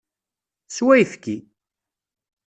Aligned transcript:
Sew 0.75 0.89
ayefki! 0.93 1.35